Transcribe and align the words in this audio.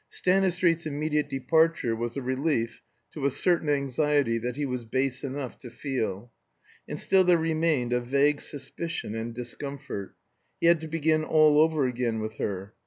Stanistreet's 0.09 0.87
immediate 0.87 1.29
departure 1.29 1.95
was 1.95 2.17
a 2.17 2.23
relief 2.23 2.81
to 3.11 3.23
a 3.23 3.29
certain 3.29 3.69
anxiety 3.69 4.39
that 4.39 4.55
he 4.55 4.65
was 4.65 4.83
base 4.83 5.23
enough 5.23 5.59
to 5.59 5.69
feel. 5.69 6.31
And 6.89 6.99
still 6.99 7.23
there 7.23 7.37
remained 7.37 7.93
a 7.93 8.01
vague 8.01 8.41
suspicion 8.41 9.13
and 9.13 9.31
discomfort. 9.31 10.15
He 10.59 10.65
had 10.65 10.81
to 10.81 10.87
begin 10.87 11.23
all 11.23 11.59
over 11.59 11.85
again 11.85 12.19
with 12.19 12.37
her. 12.37 12.73